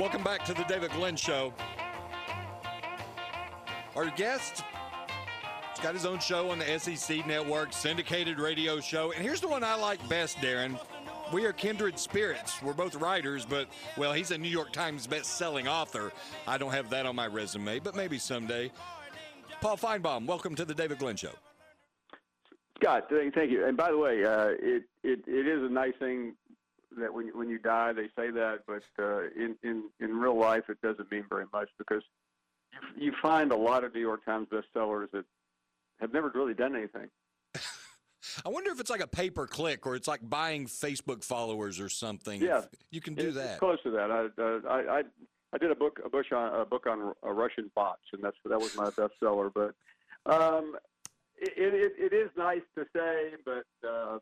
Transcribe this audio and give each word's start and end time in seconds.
Welcome 0.00 0.22
back 0.24 0.46
to 0.46 0.54
the 0.54 0.64
David 0.64 0.92
Glenn 0.92 1.14
Show. 1.14 1.52
Our 3.94 4.06
guest 4.06 4.62
has 4.62 5.78
got 5.80 5.92
his 5.92 6.06
own 6.06 6.18
show 6.20 6.48
on 6.48 6.58
the 6.58 6.78
SEC 6.78 7.26
network, 7.26 7.74
syndicated 7.74 8.40
radio 8.40 8.80
show. 8.80 9.12
And 9.12 9.22
here's 9.22 9.42
the 9.42 9.48
one 9.48 9.62
I 9.62 9.74
like 9.74 10.08
best, 10.08 10.38
Darren. 10.38 10.80
We 11.34 11.44
are 11.44 11.52
kindred 11.52 11.98
spirits. 11.98 12.62
We're 12.62 12.72
both 12.72 12.94
writers, 12.94 13.44
but, 13.44 13.68
well, 13.98 14.14
he's 14.14 14.30
a 14.30 14.38
New 14.38 14.48
York 14.48 14.72
Times 14.72 15.06
best-selling 15.06 15.68
author. 15.68 16.12
I 16.46 16.56
don't 16.56 16.72
have 16.72 16.88
that 16.88 17.04
on 17.04 17.14
my 17.14 17.26
resume, 17.26 17.78
but 17.78 17.94
maybe 17.94 18.16
someday. 18.16 18.72
Paul 19.60 19.76
Finebaum, 19.76 20.24
welcome 20.24 20.54
to 20.54 20.64
the 20.64 20.74
David 20.74 20.98
Glenn 20.98 21.16
Show. 21.16 21.32
Scott, 22.82 23.10
thank 23.10 23.50
you. 23.50 23.66
And 23.66 23.76
by 23.76 23.90
the 23.90 23.98
way, 23.98 24.24
uh, 24.24 24.52
it, 24.58 24.84
it 25.04 25.20
it 25.26 25.46
is 25.46 25.62
a 25.62 25.68
nice 25.70 25.92
thing 25.98 26.36
that 26.98 27.12
when 27.12 27.28
when 27.28 27.48
you 27.48 27.58
die, 27.58 27.92
they 27.92 28.06
say 28.16 28.30
that, 28.30 28.60
but 28.66 28.82
uh, 28.98 29.22
in 29.36 29.56
in 29.62 29.84
in 30.00 30.18
real 30.18 30.38
life, 30.38 30.64
it 30.68 30.80
doesn't 30.82 31.10
mean 31.10 31.24
very 31.28 31.46
much 31.52 31.68
because 31.78 32.02
you, 32.72 33.06
you 33.06 33.12
find 33.22 33.52
a 33.52 33.56
lot 33.56 33.84
of 33.84 33.94
New 33.94 34.00
York 34.00 34.24
Times 34.24 34.48
bestsellers 34.48 35.10
that 35.12 35.24
have 36.00 36.12
never 36.12 36.30
really 36.34 36.54
done 36.54 36.74
anything. 36.74 37.08
I 38.44 38.48
wonder 38.48 38.70
if 38.70 38.80
it's 38.80 38.90
like 38.90 39.02
a 39.02 39.06
pay 39.06 39.30
per 39.30 39.46
click 39.46 39.86
or 39.86 39.94
it's 39.94 40.08
like 40.08 40.20
buying 40.28 40.66
Facebook 40.66 41.24
followers 41.24 41.80
or 41.80 41.88
something. 41.88 42.40
Yeah, 42.40 42.62
you 42.90 43.00
can 43.00 43.14
do 43.14 43.28
it's, 43.28 43.36
that. 43.36 43.50
It's 43.50 43.58
close 43.58 43.82
to 43.84 43.90
that. 43.92 44.10
I, 44.10 44.42
uh, 44.42 44.60
I 44.68 44.98
I 44.98 45.02
I 45.52 45.58
did 45.58 45.70
a 45.70 45.74
book 45.74 46.00
a 46.04 46.08
book 46.08 46.26
on 46.32 46.60
a 46.60 46.64
book 46.64 46.86
on 46.86 47.12
uh, 47.24 47.30
Russian 47.30 47.70
bots, 47.74 48.02
and 48.12 48.22
that's 48.22 48.36
that 48.44 48.60
was 48.60 48.76
my 48.76 48.90
bestseller. 48.90 49.50
But 49.52 49.74
um, 50.32 50.76
it, 51.36 51.52
it 51.56 52.12
it 52.12 52.16
is 52.16 52.30
nice 52.36 52.62
to 52.76 52.84
say, 52.94 53.32
but 53.44 53.88
uh, 53.88 54.18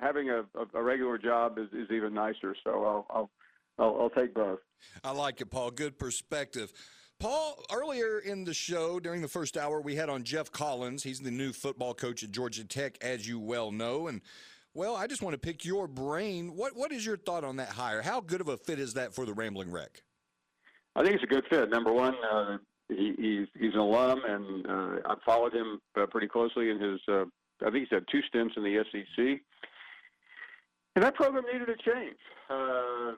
having 0.00 0.30
a, 0.30 0.44
a, 0.74 0.82
regular 0.82 1.18
job 1.18 1.58
is, 1.58 1.68
is 1.72 1.90
even 1.90 2.14
nicer. 2.14 2.54
So 2.64 2.84
I'll, 2.84 3.06
I'll 3.10 3.30
I'll, 3.80 3.96
I'll 4.02 4.10
take 4.10 4.34
both. 4.34 4.60
I 5.02 5.10
like 5.12 5.40
it, 5.40 5.50
Paul. 5.50 5.70
Good 5.70 5.98
perspective. 5.98 6.72
Paul, 7.18 7.62
earlier 7.72 8.18
in 8.18 8.44
the 8.44 8.54
show, 8.54 9.00
during 9.00 9.20
the 9.20 9.28
first 9.28 9.56
hour, 9.56 9.80
we 9.80 9.94
had 9.94 10.08
on 10.08 10.22
Geoff 10.24 10.52
Collins. 10.52 11.02
He's 11.02 11.20
the 11.20 11.30
new 11.30 11.52
football 11.52 11.94
coach 11.94 12.22
at 12.22 12.30
Georgia 12.30 12.64
Tech, 12.64 12.96
as 13.02 13.28
you 13.28 13.38
well 13.38 13.72
know. 13.72 14.06
And, 14.06 14.22
well, 14.72 14.96
I 14.96 15.06
just 15.06 15.20
want 15.20 15.34
to 15.34 15.38
pick 15.38 15.64
your 15.64 15.86
brain. 15.86 16.56
What 16.56 16.76
What 16.76 16.92
is 16.92 17.04
your 17.04 17.16
thought 17.16 17.44
on 17.44 17.56
that 17.56 17.70
hire? 17.70 18.02
How 18.02 18.20
good 18.20 18.40
of 18.40 18.48
a 18.48 18.56
fit 18.56 18.78
is 18.78 18.94
that 18.94 19.14
for 19.14 19.26
the 19.26 19.34
Rambling 19.34 19.70
Wreck? 19.70 20.02
I 20.96 21.02
think 21.02 21.14
it's 21.14 21.24
a 21.24 21.26
good 21.26 21.44
fit. 21.50 21.70
Number 21.70 21.92
one, 21.92 22.14
uh, 22.30 22.58
he, 22.88 23.14
he's 23.18 23.48
he's 23.58 23.74
an 23.74 23.80
alum, 23.80 24.22
and 24.26 24.66
uh, 24.66 24.96
I've 25.10 25.22
followed 25.24 25.54
him 25.54 25.80
uh, 25.96 26.06
pretty 26.06 26.26
closely 26.26 26.70
in 26.70 26.80
his. 26.80 27.00
Uh, 27.06 27.24
I 27.62 27.70
think 27.70 27.86
he's 27.86 27.96
had 27.96 28.04
two 28.10 28.22
stints 28.28 28.54
in 28.56 28.62
the 28.62 28.82
SEC, 28.90 29.40
and 31.00 31.06
that 31.06 31.14
program 31.14 31.44
needed 31.50 31.70
a 31.70 31.76
change. 31.76 32.18
Uh, 32.50 33.14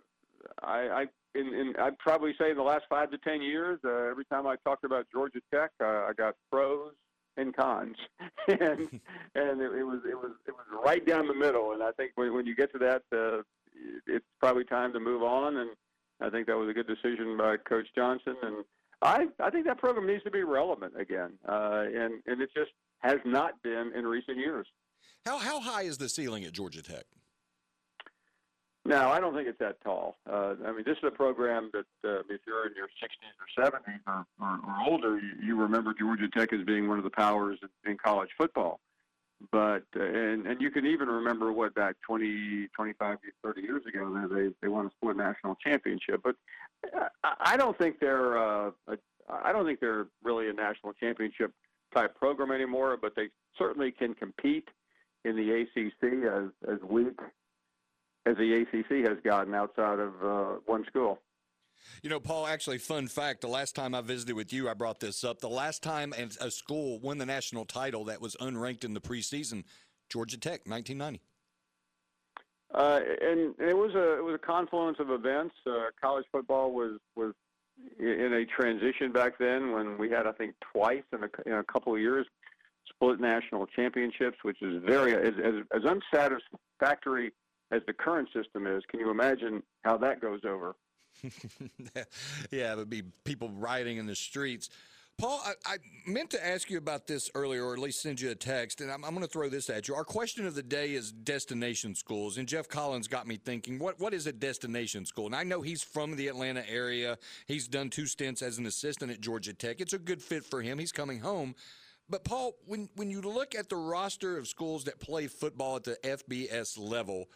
I, 0.63 1.03
I 1.03 1.07
in, 1.35 1.49
in 1.53 1.75
I'd 1.81 1.99
probably 1.99 2.33
say 2.41 2.53
in 2.53 2.57
the 2.57 2.63
last 2.63 2.85
five 2.89 3.11
to 3.11 3.19
ten 3.19 3.43
years, 3.43 3.81
uh, 3.85 4.09
every 4.09 4.25
time 4.27 4.47
I 4.47 4.55
talked 4.65 4.85
about 4.85 5.07
Georgia 5.11 5.41
Tech, 5.53 5.73
uh, 5.83 5.85
I 5.85 6.13
got 6.17 6.37
pros 6.49 6.93
and 7.37 7.57
cons, 7.57 7.97
and 8.47 8.61
and 9.35 9.61
it, 9.61 9.73
it 9.73 9.83
was 9.83 9.99
it 10.09 10.15
was 10.15 10.31
it 10.47 10.53
was 10.53 10.85
right 10.85 11.05
down 11.05 11.27
the 11.27 11.35
middle. 11.35 11.73
And 11.73 11.83
I 11.83 11.91
think 11.91 12.13
when, 12.15 12.33
when 12.33 12.47
you 12.47 12.55
get 12.55 12.71
to 12.71 12.79
that, 12.79 13.03
uh, 13.13 13.43
it's 14.07 14.27
probably 14.39 14.63
time 14.63 14.93
to 14.93 15.01
move 15.01 15.25
on. 15.25 15.57
And 15.57 15.71
I 16.21 16.31
think 16.31 16.47
that 16.47 16.57
was 16.57 16.69
a 16.69 16.73
good 16.73 16.87
decision 16.87 17.37
by 17.37 17.57
Coach 17.57 17.89
Johnson. 17.97 18.37
And 18.43 18.65
I 19.03 19.27
I 19.41 19.51
think 19.51 19.67
that 19.67 19.79
program 19.79 20.07
needs 20.07 20.23
to 20.23 20.31
be 20.31 20.45
relevant 20.45 20.93
again, 20.97 21.33
uh, 21.49 21.83
and 21.87 22.23
and 22.29 22.41
it 22.43 22.51
just 22.57 22.71
has 23.01 23.19
not 23.25 23.61
been 23.65 23.91
in 23.93 24.07
recent 24.07 24.39
years. 24.39 24.69
How 25.25 25.39
how 25.39 25.59
high 25.59 25.83
is 25.83 25.99
the 25.99 26.09
ceiling 26.09 26.45
at 26.45 26.53
Georgia 26.53 26.81
Tech? 26.81 27.07
No, 28.85 29.11
I 29.11 29.21
don't 29.21 29.35
think 29.35 29.47
it's 29.47 29.61
that 29.61 29.81
tall. 29.83 30.17
Uh, 30.29 30.55
I 30.67 30.73
mean, 30.73 30.83
this 30.85 30.97
is 30.99 31.05
a 31.05 31.11
program 31.11 31.71
that 31.73 31.87
uh, 32.05 32.23
if 32.29 32.41
you're 32.47 32.67
in 32.67 32.73
your 32.75 32.89
60s 32.89 33.39
or 33.39 33.65
70s 33.65 34.01
or, 34.09 34.27
or, 34.41 34.59
or 34.67 34.91
older, 34.91 35.19
you, 35.19 35.31
you 35.41 35.57
remember 35.57 35.95
Georgia 35.97 36.29
Tech 36.29 36.53
as 36.53 36.65
being 36.65 36.89
one 36.89 36.99
of 36.99 37.05
the 37.05 37.11
powers 37.11 37.59
in, 37.63 37.93
in 37.93 37.97
college 37.97 38.31
football. 38.37 38.81
But 39.51 39.85
uh, 39.97 40.03
and 40.03 40.47
and 40.47 40.61
you 40.61 40.71
can 40.71 40.87
even 40.87 41.09
remember 41.09 41.53
what 41.53 41.75
back 41.75 41.97
20, 42.07 42.69
25, 42.77 43.19
30 43.43 43.61
years 43.61 43.83
ago 43.87 44.29
they 44.31 44.51
they 44.61 44.69
won 44.69 44.87
a 44.87 44.91
split 44.91 45.17
national 45.17 45.57
championship. 45.57 46.21
But 46.23 46.37
I, 47.25 47.35
I 47.41 47.57
don't 47.57 47.77
think 47.77 47.99
they're 47.99 48.39
uh, 48.39 48.71
a, 48.87 48.99
I 49.29 49.53
don't 49.53 49.65
think 49.65 49.81
they're 49.81 50.07
really 50.23 50.49
a 50.49 50.53
national 50.53 50.93
championship 50.93 51.53
type 51.93 52.17
program 52.17 52.53
anymore. 52.53 52.97
But 53.01 53.17
they 53.17 53.31
certainly 53.59 53.91
can 53.91 54.15
compete 54.15 54.69
in 55.25 55.35
the 55.35 55.63
ACC 55.63 56.25
as 56.25 56.73
as 56.73 56.79
weak 56.89 57.19
as 58.27 58.37
the 58.37 58.63
ACC 58.63 59.09
has 59.09 59.19
gotten 59.25 59.55
outside 59.55 59.99
of 59.99 60.13
uh, 60.23 60.59
one 60.67 60.85
school. 60.87 61.19
You 62.03 62.11
know, 62.11 62.21
Paul, 62.21 62.47
actually, 62.47 62.79
fun 62.79 63.09
fact 63.09 63.41
the 63.41 63.49
last 63.49 63.75
time 63.75 63.95
I 63.95 64.01
visited 64.01 64.37
with 64.37 64.53
you, 64.53 64.69
I 64.69 64.75
brought 64.75 65.01
this 65.01 65.25
up. 65.25 65.41
The 65.41 65.49
last 65.49 65.83
time 65.83 66.15
a 66.41 66.51
school 66.51 67.01
won 67.01 67.19
the 67.19 67.27
national 67.27 67.65
title 67.65 68.05
that 68.05 68.21
was 68.21 68.37
unranked 68.37 68.85
in 68.85 68.95
the 68.95 69.01
preseason, 69.01 69.65
Georgia 70.09 70.39
Tech, 70.39 70.63
1990. 70.67 71.21
Uh, 72.75 73.01
and 73.21 73.55
it 73.59 73.77
was 73.77 73.95
a 73.95 74.17
it 74.17 74.25
was 74.25 74.35
a 74.35 74.39
confluence 74.39 74.99
of 74.99 75.11
events. 75.11 75.55
Uh, 75.67 75.87
college 76.01 76.25
football 76.33 76.73
was 76.73 76.99
was 77.17 77.35
in 77.99 78.33
a 78.33 78.47
transition 78.47 79.13
back 79.13 79.37
then 79.39 79.73
when 79.73 79.99
we 79.99 80.09
had 80.09 80.27
I 80.27 80.33
think 80.33 80.55
twice 80.73 81.03
in 81.13 81.25
a, 81.25 81.49
in 81.49 81.59
a 81.59 81.65
couple 81.65 81.95
of 81.95 82.01
years 82.01 82.27
split 82.89 83.21
national 83.21 83.67
championships, 83.67 84.39
which 84.43 84.63
is 84.63 84.83
very 84.87 85.15
as 85.15 85.35
as, 85.45 85.55
as 85.75 85.83
unsatisfactory 85.85 87.33
as 87.73 87.83
the 87.87 87.93
current 87.93 88.29
system 88.35 88.67
is. 88.67 88.85
Can 88.89 89.01
you 89.01 89.11
imagine 89.11 89.63
how 89.83 89.97
that 89.99 90.21
goes 90.21 90.41
over? 90.47 90.77
yeah, 92.51 92.73
it 92.73 92.77
would 92.77 92.91
be 92.91 93.03
people 93.25 93.51
rioting 93.51 93.97
in 93.97 94.07
the 94.07 94.15
streets. 94.15 94.69
Paul, 95.19 95.41
I, 95.45 95.75
I, 95.75 95.77
meant 96.07 96.31
to 96.31 96.45
ask 96.45 96.71
you 96.71 96.79
about 96.79 97.07
this 97.07 97.31
earlier, 97.35 97.65
or 97.65 97.75
at 97.75 97.79
least 97.79 98.01
send 98.01 98.21
you 98.21 98.31
a 98.31 98.35
text, 98.35 98.81
and 98.81 98.91
I'm, 98.91 99.05
I'm 99.05 99.11
going 99.11 99.25
to 99.25 99.31
throw 99.31 99.49
this 99.49 99.69
at 99.69 99.87
you. 99.87 99.95
Our 99.95 100.05
question 100.05 100.47
of 100.47 100.55
the 100.55 100.63
day 100.63 100.95
is 100.95 101.13
destination 101.13 101.95
schools, 101.95 102.39
and 102.39 102.49
Geoff 102.49 102.67
Collins 102.67 103.09
got 103.09 103.27
me 103.27 103.37
thinking, 103.37 103.79
what 103.79 104.01
what 104.01 104.15
is 104.15 104.27
a 104.27 104.33
destination 104.33 105.05
school? 105.05 105.27
And 105.27 105.37
I 105.37 105.45
know 105.45 105.61
he's 105.61 105.83
from 105.83 106.17
the 106.17 106.29
Atlanta 106.29 106.69
area. 106.69 107.19
He's 107.47 107.69
done 107.69 107.91
two 107.91 108.07
stints 108.07 108.43
as 108.43 108.59
an 108.59 108.67
assistant 108.67 109.13
at 109.13 109.21
Georgia 109.21 109.53
Tech. 109.53 109.81
It's 109.81 109.93
a 109.93 109.99
good 109.99 110.23
fit 110.23 110.45
for 110.45 110.63
him. 110.63 110.79
He's 110.79 110.93
coming 110.93 111.21
home. 111.21 111.55
But 112.09 112.25
Paul, 112.25 112.57
when 112.67 112.89
when 112.97 113.11
you 113.11 113.21
look 113.21 113.55
at 113.55 113.69
the 113.69 113.77
roster 113.77 114.39
of 114.39 114.49
schools 114.49 114.85
that 114.85 114.99
play 114.99 115.29
football 115.29 115.77
at 115.77 115.85
the 115.85 115.99
FBS 116.03 116.79
level, 116.79 117.29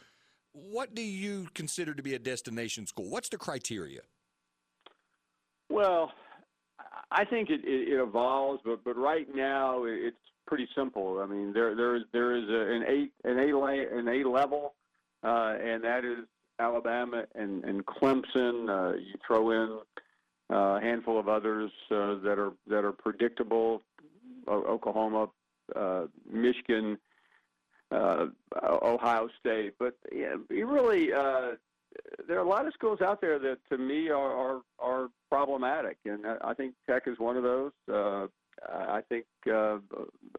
what 0.57 0.95
do 0.95 1.03
you 1.03 1.49
consider 1.55 1.95
to 1.95 2.03
be 2.03 2.15
a 2.15 2.19
destination 2.19 2.87
school? 2.87 3.11
What's 3.11 3.29
the 3.29 3.37
criteria? 3.37 4.01
Well, 5.69 6.13
I 7.11 7.25
think 7.25 7.51
it, 7.51 7.61
it, 7.65 7.93
it 7.93 8.01
evolves, 8.01 8.63
but 8.65 8.83
but 8.85 8.97
right 8.97 9.27
now 9.35 9.85
it's 9.85 10.17
pretty 10.47 10.69
simple. 10.75 11.21
I 11.21 11.27
mean, 11.27 11.53
there 11.53 11.75
there 11.75 11.97
is 11.97 12.03
there 12.13 12.35
is 12.37 12.49
a, 12.49 12.75
an 12.75 12.85
eight 12.89 13.13
an 13.25 13.39
A 13.39 13.99
an 13.99 14.09
A 14.09 14.29
level, 14.29 14.75
uh, 15.23 15.57
and 15.63 15.85
that 15.85 16.05
is 16.05 16.25
Alabama 16.59 17.25
and 17.35 17.65
and 17.65 17.85
Clemson. 17.85 18.69
Uh, 18.69 18.97
you 18.97 19.15
throw 19.27 19.51
in 19.51 19.79
uh, 20.51 20.77
a 20.77 20.81
handful 20.81 21.19
of 21.19 21.29
others 21.29 21.71
uh, 21.91 22.15
that 22.23 22.39
are 22.39 22.53
that 22.69 22.85
are 22.85 22.93
predictable. 22.93 23.83
Oklahoma, 24.49 25.29
uh, 25.75 26.05
Michigan, 26.33 26.97
uh, 27.91 28.27
Ohio 28.63 29.29
State. 29.39 29.75
But 29.79 29.95
yeah, 30.13 30.35
really, 30.51 31.13
uh, 31.13 31.53
there 32.29 32.39
are 32.39 32.45
a 32.45 32.49
lot 32.49 32.67
of 32.67 32.73
schools 32.75 33.01
out 33.01 33.21
there 33.21 33.39
that 33.39 33.59
to 33.71 33.79
me 33.79 34.09
are 34.11 34.33
are, 34.33 34.61
are 34.79 35.09
problematic, 35.31 35.99
and 36.05 36.25
I 36.43 36.55
think 36.55 36.75
Tech 36.89 37.05
is 37.07 37.19
one 37.19 37.37
of 37.37 37.43
those. 37.43 37.73
Uh, 37.93 38.27
I 38.69 39.03
think 39.09 39.27
uh, 39.51 39.79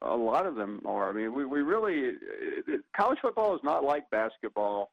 a 0.02 0.16
lot 0.16 0.46
of 0.46 0.56
them 0.56 0.82
are. 0.86 1.10
I 1.10 1.14
mean, 1.14 1.34
we, 1.34 1.46
we 1.46 1.62
really 1.62 2.14
college 2.96 3.20
football 3.22 3.56
is 3.56 3.62
not 3.64 3.84
like 3.84 4.10
basketball 4.10 4.92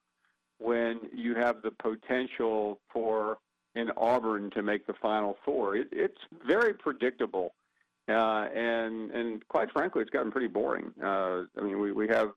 when 0.59 1.01
you 1.13 1.35
have 1.35 1.63
the 1.63 1.71
potential 1.71 2.79
for 2.93 3.39
in 3.75 3.91
Auburn 3.97 4.51
to 4.51 4.63
make 4.63 4.87
the 4.87 4.95
Final 4.95 5.37
Four. 5.45 5.77
It, 5.77 5.89
it's 5.91 6.21
very 6.47 6.75
predictable, 6.75 7.55
uh, 8.09 8.47
and 8.55 9.11
and 9.11 9.47
quite 9.49 9.71
frankly, 9.73 10.03
it's 10.03 10.11
gotten 10.11 10.31
pretty 10.31 10.49
boring. 10.49 10.93
Uh, 11.03 11.43
I 11.59 11.63
mean, 11.63 11.81
we 11.81 11.93
we 11.93 12.09
have 12.09 12.33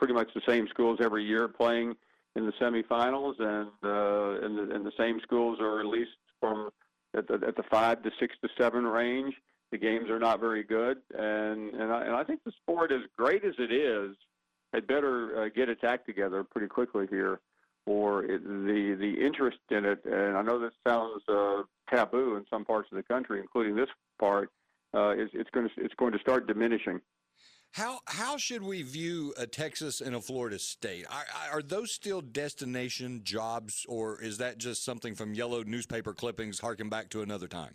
pretty 0.00 0.14
much 0.14 0.30
the 0.34 0.40
same 0.48 0.66
schools 0.68 0.98
every 1.02 1.22
year 1.22 1.46
playing 1.46 1.94
in 2.34 2.46
the 2.46 2.52
semifinals, 2.52 3.38
and 3.38 3.68
uh, 3.84 4.44
and, 4.44 4.58
the, 4.58 4.74
and 4.74 4.84
the 4.84 4.92
same 4.98 5.20
schools 5.22 5.58
are 5.60 5.78
at 5.78 5.86
least 5.86 6.12
from 6.40 6.70
at 7.14 7.28
the, 7.28 7.34
at 7.46 7.54
the 7.54 7.62
five 7.70 8.02
to 8.02 8.10
six 8.18 8.34
to 8.42 8.48
seven 8.58 8.84
range. 8.84 9.34
The 9.72 9.78
games 9.78 10.08
are 10.08 10.18
not 10.18 10.40
very 10.40 10.64
good, 10.64 10.96
and 11.16 11.74
and 11.74 11.92
I, 11.92 12.04
and 12.06 12.16
I 12.16 12.24
think 12.24 12.40
the 12.44 12.52
sport, 12.62 12.90
as 12.92 13.02
great 13.16 13.44
as 13.44 13.54
it 13.58 13.70
is, 13.70 14.16
had 14.72 14.86
better 14.86 15.44
uh, 15.44 15.48
get 15.54 15.68
its 15.68 15.84
act 15.84 16.06
together 16.06 16.44
pretty 16.44 16.66
quickly 16.66 17.06
here, 17.10 17.38
or 17.84 18.24
it, 18.24 18.42
the 18.42 18.96
the 18.98 19.14
interest 19.24 19.58
in 19.70 19.84
it. 19.84 20.02
And 20.06 20.34
I 20.34 20.40
know 20.40 20.58
this 20.58 20.72
sounds 20.88 21.22
uh, 21.28 21.62
taboo 21.94 22.36
in 22.36 22.46
some 22.48 22.64
parts 22.64 22.88
of 22.90 22.96
the 22.96 23.02
country, 23.02 23.38
including 23.38 23.76
this 23.76 23.90
part. 24.18 24.50
Uh, 24.92 25.10
is 25.10 25.28
it's 25.34 25.50
going 25.50 25.68
to 25.68 25.84
it's 25.84 25.94
going 25.94 26.12
to 26.12 26.18
start 26.18 26.46
diminishing. 26.46 27.02
How 27.72 28.00
how 28.06 28.36
should 28.36 28.62
we 28.62 28.82
view 28.82 29.32
a 29.38 29.46
Texas 29.46 30.00
and 30.00 30.16
a 30.16 30.20
Florida 30.20 30.58
State? 30.58 31.06
Are, 31.08 31.24
are 31.52 31.62
those 31.62 31.92
still 31.92 32.20
destination 32.20 33.20
jobs, 33.22 33.86
or 33.88 34.20
is 34.20 34.38
that 34.38 34.58
just 34.58 34.84
something 34.84 35.14
from 35.14 35.34
yellow 35.34 35.62
newspaper 35.62 36.12
clippings 36.12 36.58
harking 36.58 36.88
back 36.88 37.10
to 37.10 37.22
another 37.22 37.46
time? 37.46 37.74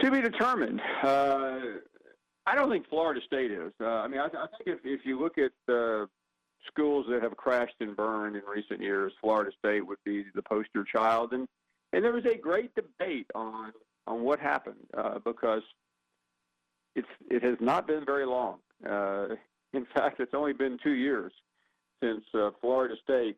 To 0.00 0.10
be 0.10 0.22
determined. 0.22 0.80
Uh, 1.02 1.58
I 2.46 2.54
don't 2.54 2.70
think 2.70 2.88
Florida 2.88 3.20
State 3.26 3.50
is. 3.50 3.72
Uh, 3.80 3.86
I 3.86 4.08
mean, 4.08 4.20
I, 4.20 4.26
I, 4.26 4.46
think 4.46 4.66
if, 4.66 4.78
if 4.82 5.04
you 5.04 5.20
look 5.20 5.36
at 5.36 5.52
uh, 5.70 6.06
schools 6.66 7.04
that 7.10 7.22
have 7.22 7.36
crashed 7.36 7.74
and 7.80 7.94
burned 7.94 8.36
in 8.36 8.42
recent 8.50 8.80
years, 8.80 9.12
Florida 9.20 9.50
State 9.58 9.86
would 9.86 9.98
be 10.04 10.24
the 10.34 10.42
poster 10.42 10.84
child. 10.84 11.32
And 11.32 11.46
and 11.92 12.02
there 12.02 12.12
was 12.12 12.24
a 12.24 12.36
great 12.36 12.74
debate 12.74 13.26
on 13.34 13.72
on 14.06 14.22
what 14.22 14.40
happened 14.40 14.86
uh, 14.96 15.18
because 15.18 15.62
it's 16.94 17.08
it 17.30 17.42
has 17.42 17.56
not 17.60 17.86
been 17.86 18.04
very 18.04 18.26
long. 18.26 18.58
Uh, 18.88 19.28
in 19.72 19.86
fact, 19.94 20.20
it's 20.20 20.34
only 20.34 20.52
been 20.52 20.78
two 20.82 20.94
years 20.94 21.32
since 22.02 22.22
uh, 22.34 22.50
Florida 22.60 22.94
State 23.02 23.36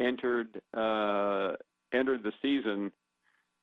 entered 0.00 0.60
uh, 0.76 1.52
entered 1.92 2.22
the 2.22 2.32
season 2.42 2.92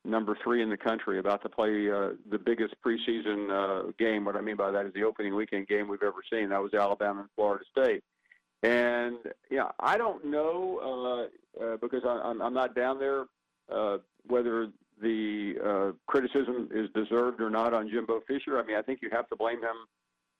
number 0.04 0.36
three 0.42 0.62
in 0.62 0.68
the 0.70 0.76
country, 0.76 1.18
about 1.18 1.42
to 1.42 1.48
play 1.48 1.90
uh, 1.90 2.10
the 2.30 2.38
biggest 2.38 2.74
preseason 2.84 3.50
uh, 3.50 3.92
game. 3.98 4.24
What 4.24 4.36
I 4.36 4.40
mean 4.40 4.56
by 4.56 4.70
that 4.70 4.86
is 4.86 4.92
the 4.94 5.04
opening 5.04 5.34
weekend 5.34 5.68
game 5.68 5.88
we've 5.88 6.02
ever 6.02 6.22
seen. 6.30 6.48
That 6.48 6.62
was 6.62 6.74
Alabama 6.74 7.20
and 7.20 7.28
Florida 7.36 7.64
State. 7.70 8.02
And 8.62 9.16
yeah, 9.50 9.70
I 9.80 9.96
don't 9.96 10.24
know 10.24 11.28
uh, 11.60 11.64
uh, 11.64 11.76
because 11.78 12.02
I, 12.04 12.20
I'm, 12.24 12.40
I'm 12.40 12.54
not 12.54 12.74
down 12.74 12.98
there 12.98 13.26
uh, 13.72 13.98
whether 14.26 14.68
the 15.02 15.54
uh, 15.64 15.92
criticism 16.06 16.68
is 16.72 16.88
deserved 16.94 17.40
or 17.40 17.50
not 17.50 17.74
on 17.74 17.90
Jimbo 17.90 18.22
Fisher. 18.26 18.58
I 18.58 18.64
mean, 18.64 18.76
I 18.76 18.82
think 18.82 19.00
you 19.02 19.10
have 19.12 19.28
to 19.28 19.36
blame 19.36 19.60
him 19.60 19.76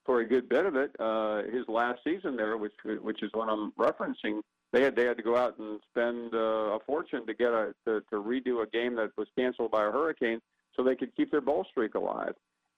for 0.05 0.21
a 0.21 0.25
good 0.25 0.49
bit 0.49 0.65
of 0.65 0.75
it. 0.75 0.91
Uh, 0.99 1.43
his 1.43 1.67
last 1.67 1.99
season 2.03 2.35
there, 2.35 2.57
which 2.57 2.73
which 3.01 3.21
is 3.23 3.29
what 3.33 3.49
I'm 3.49 3.71
referencing, 3.73 4.41
they 4.71 4.81
had 4.81 4.95
they 4.95 5.05
had 5.05 5.17
to 5.17 5.23
go 5.23 5.37
out 5.37 5.57
and 5.59 5.79
spend 5.91 6.33
uh, 6.33 6.75
a 6.75 6.79
fortune 6.85 7.25
to 7.27 7.33
get 7.33 7.51
a 7.51 7.73
to, 7.85 8.01
to 8.09 8.15
redo 8.15 8.63
a 8.63 8.67
game 8.67 8.95
that 8.95 9.11
was 9.17 9.27
canceled 9.37 9.71
by 9.71 9.85
a 9.85 9.91
hurricane 9.91 10.39
so 10.75 10.83
they 10.83 10.95
could 10.95 11.15
keep 11.15 11.31
their 11.31 11.41
bowl 11.41 11.65
streak 11.69 11.95
alive. 11.95 12.33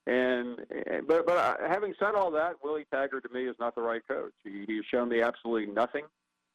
And 0.08 0.60
but 1.08 1.26
but 1.26 1.60
having 1.68 1.94
said 2.00 2.14
all 2.16 2.32
that, 2.32 2.56
Willie 2.64 2.86
Taggart 2.92 3.24
to 3.24 3.34
me 3.34 3.48
is 3.48 3.56
not 3.60 3.74
the 3.76 3.82
right 3.82 4.02
coach. 4.08 4.34
He, 4.44 4.66
he's 4.68 4.86
shown 4.92 5.10
me 5.10 5.22
absolutely 5.22 5.74
nothing. 5.74 6.04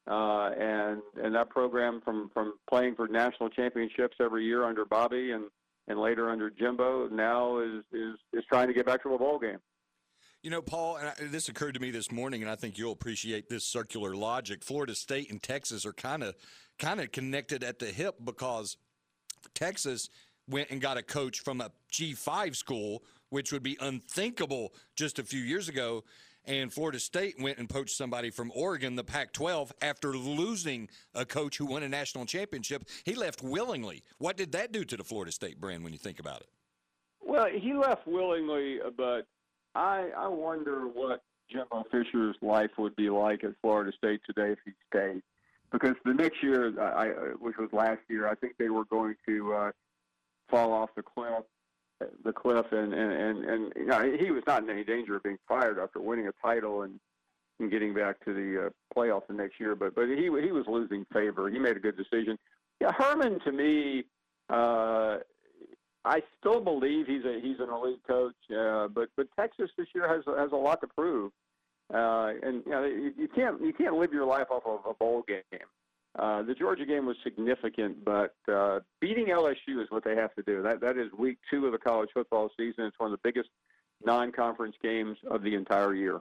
Uh, 0.08 0.50
and 0.58 1.02
and 1.22 1.34
that 1.34 1.50
program 1.50 2.00
from 2.04 2.30
from 2.32 2.54
playing 2.68 2.94
for 2.94 3.06
national 3.06 3.48
championships 3.50 4.16
every 4.20 4.44
year 4.44 4.64
under 4.64 4.84
Bobby 4.84 5.32
and 5.32 5.44
and 5.88 5.98
later 5.98 6.30
under 6.30 6.50
Jimbo 6.50 7.08
now 7.08 7.58
is 7.58 7.84
is 7.92 8.16
is 8.32 8.44
trying 8.48 8.68
to 8.68 8.74
get 8.74 8.86
back 8.86 9.02
to 9.02 9.14
a 9.14 9.18
bowl 9.18 9.38
game. 9.38 9.58
You 10.42 10.48
know, 10.48 10.62
Paul, 10.62 10.96
and 10.96 11.08
I, 11.08 11.12
this 11.26 11.50
occurred 11.50 11.74
to 11.74 11.80
me 11.80 11.90
this 11.90 12.10
morning, 12.10 12.40
and 12.40 12.50
I 12.50 12.54
think 12.54 12.78
you'll 12.78 12.92
appreciate 12.92 13.50
this 13.50 13.64
circular 13.64 14.16
logic. 14.16 14.64
Florida 14.64 14.94
State 14.94 15.30
and 15.30 15.42
Texas 15.42 15.84
are 15.84 15.92
kind 15.92 16.22
of 16.22 16.34
kind 16.78 16.98
of 16.98 17.12
connected 17.12 17.62
at 17.62 17.78
the 17.78 17.86
hip 17.86 18.16
because 18.24 18.78
Texas 19.54 20.08
went 20.48 20.70
and 20.70 20.80
got 20.80 20.96
a 20.96 21.02
coach 21.02 21.40
from 21.40 21.60
a 21.60 21.70
G5 21.92 22.56
school, 22.56 23.02
which 23.28 23.52
would 23.52 23.62
be 23.62 23.76
unthinkable 23.80 24.72
just 24.96 25.18
a 25.18 25.24
few 25.24 25.40
years 25.40 25.68
ago. 25.68 26.04
And 26.46 26.72
Florida 26.72 26.98
State 26.98 27.40
went 27.40 27.58
and 27.58 27.68
poached 27.68 27.96
somebody 27.96 28.30
from 28.30 28.50
Oregon, 28.54 28.96
the 28.96 29.04
Pac 29.04 29.32
12, 29.32 29.72
after 29.82 30.16
losing 30.16 30.88
a 31.14 31.24
coach 31.24 31.58
who 31.58 31.66
won 31.66 31.82
a 31.82 31.88
national 31.88 32.24
championship. 32.26 32.84
He 33.04 33.14
left 33.14 33.42
willingly. 33.42 34.02
What 34.18 34.36
did 34.36 34.52
that 34.52 34.72
do 34.72 34.84
to 34.84 34.96
the 34.96 35.04
Florida 35.04 35.32
State 35.32 35.60
brand 35.60 35.84
when 35.84 35.92
you 35.92 35.98
think 35.98 36.18
about 36.18 36.40
it? 36.40 36.48
Well, 37.20 37.46
he 37.52 37.74
left 37.74 38.06
willingly, 38.06 38.78
but 38.96 39.26
I 39.74 40.08
I 40.16 40.28
wonder 40.28 40.86
what 40.86 41.22
Jimbo 41.50 41.84
Fisher's 41.90 42.36
life 42.42 42.70
would 42.78 42.96
be 42.96 43.10
like 43.10 43.44
at 43.44 43.52
Florida 43.60 43.92
State 43.96 44.20
today 44.26 44.52
if 44.52 44.58
he 44.64 44.72
stayed, 44.88 45.22
because 45.70 45.94
the 46.04 46.14
next 46.14 46.42
year, 46.42 46.72
I, 46.80 47.08
which 47.38 47.56
was 47.58 47.68
last 47.72 48.00
year, 48.08 48.28
I 48.28 48.34
think 48.34 48.54
they 48.58 48.70
were 48.70 48.84
going 48.86 49.14
to 49.28 49.54
uh, 49.54 49.70
fall 50.48 50.72
off 50.72 50.90
the 50.96 51.02
cliff, 51.02 51.44
the 52.24 52.32
cliff, 52.32 52.66
and 52.72 52.92
and 52.92 53.12
and, 53.12 53.44
and 53.44 53.72
you 53.76 53.86
know, 53.86 54.12
he 54.18 54.30
was 54.30 54.42
not 54.46 54.62
in 54.62 54.70
any 54.70 54.84
danger 54.84 55.16
of 55.16 55.22
being 55.22 55.38
fired 55.48 55.78
after 55.78 56.00
winning 56.00 56.28
a 56.28 56.32
title 56.46 56.82
and 56.82 56.98
and 57.58 57.70
getting 57.70 57.94
back 57.94 58.24
to 58.24 58.32
the 58.32 58.66
uh, 58.66 58.70
playoffs 58.96 59.26
the 59.28 59.34
next 59.34 59.60
year. 59.60 59.74
But 59.74 59.94
but 59.94 60.06
he 60.08 60.24
he 60.24 60.52
was 60.52 60.64
losing 60.66 61.04
favor. 61.12 61.48
He 61.50 61.58
made 61.58 61.76
a 61.76 61.80
good 61.80 61.96
decision. 61.96 62.38
Yeah, 62.80 62.92
Herman 62.92 63.40
to 63.40 63.52
me. 63.52 64.04
Uh, 64.48 65.18
I 66.04 66.22
still 66.38 66.60
believe 66.60 67.06
he's 67.06 67.24
a 67.24 67.40
he's 67.42 67.60
an 67.60 67.68
elite 67.70 68.00
coach, 68.06 68.34
uh, 68.56 68.88
but 68.88 69.10
but 69.16 69.26
Texas 69.38 69.70
this 69.76 69.86
year 69.94 70.08
has 70.08 70.24
has 70.38 70.50
a 70.52 70.56
lot 70.56 70.80
to 70.80 70.86
prove, 70.86 71.30
uh, 71.92 72.32
and 72.42 72.62
you 72.64 72.72
know 72.72 72.84
you, 72.84 73.12
you 73.16 73.28
can't 73.28 73.60
you 73.60 73.72
can't 73.72 73.96
live 73.96 74.12
your 74.12 74.24
life 74.24 74.46
off 74.50 74.62
of 74.66 74.80
a 74.90 74.94
bowl 74.94 75.22
game. 75.28 75.42
Uh, 76.18 76.42
the 76.42 76.54
Georgia 76.54 76.84
game 76.84 77.06
was 77.06 77.16
significant, 77.22 78.04
but 78.04 78.34
uh, 78.52 78.80
beating 79.00 79.26
LSU 79.26 79.80
is 79.80 79.90
what 79.90 80.04
they 80.04 80.16
have 80.16 80.34
to 80.34 80.42
do. 80.42 80.60
That 80.62 80.80
that 80.80 80.96
is 80.96 81.12
week 81.16 81.38
two 81.50 81.66
of 81.66 81.72
the 81.72 81.78
college 81.78 82.10
football 82.12 82.50
season. 82.56 82.84
It's 82.84 82.98
one 82.98 83.12
of 83.12 83.18
the 83.22 83.28
biggest 83.28 83.48
non-conference 84.04 84.74
games 84.82 85.18
of 85.30 85.42
the 85.42 85.54
entire 85.54 85.94
year. 85.94 86.20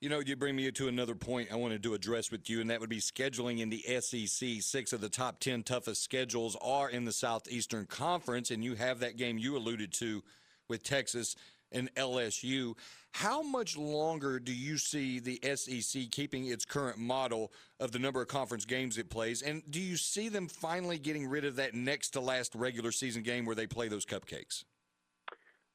You 0.00 0.08
know, 0.08 0.20
you 0.20 0.34
bring 0.34 0.56
me 0.56 0.70
to 0.70 0.88
another 0.88 1.14
point 1.14 1.52
I 1.52 1.56
wanted 1.56 1.82
to 1.82 1.92
address 1.92 2.30
with 2.32 2.48
you, 2.48 2.62
and 2.62 2.70
that 2.70 2.80
would 2.80 2.88
be 2.88 3.00
scheduling 3.00 3.60
in 3.60 3.68
the 3.68 3.84
SEC. 4.00 4.62
Six 4.62 4.92
of 4.94 5.02
the 5.02 5.10
top 5.10 5.40
10 5.40 5.62
toughest 5.62 6.02
schedules 6.02 6.56
are 6.62 6.88
in 6.88 7.04
the 7.04 7.12
Southeastern 7.12 7.84
Conference, 7.84 8.50
and 8.50 8.64
you 8.64 8.76
have 8.76 9.00
that 9.00 9.18
game 9.18 9.36
you 9.36 9.58
alluded 9.58 9.92
to 9.94 10.24
with 10.68 10.82
Texas 10.82 11.36
and 11.72 11.92
LSU. 11.94 12.74
How 13.12 13.42
much 13.42 13.76
longer 13.76 14.38
do 14.38 14.54
you 14.54 14.78
see 14.78 15.18
the 15.18 15.40
SEC 15.56 16.10
keeping 16.10 16.46
its 16.46 16.64
current 16.64 16.98
model 16.98 17.52
of 17.80 17.92
the 17.92 17.98
number 17.98 18.22
of 18.22 18.28
conference 18.28 18.64
games 18.64 18.98
it 18.98 19.10
plays? 19.10 19.42
And 19.42 19.62
do 19.68 19.80
you 19.80 19.96
see 19.96 20.28
them 20.28 20.48
finally 20.48 20.98
getting 20.98 21.26
rid 21.26 21.44
of 21.44 21.56
that 21.56 21.74
next 21.74 22.10
to 22.10 22.20
last 22.20 22.54
regular 22.54 22.92
season 22.92 23.22
game 23.22 23.44
where 23.44 23.56
they 23.56 23.66
play 23.66 23.88
those 23.88 24.06
cupcakes? 24.06 24.64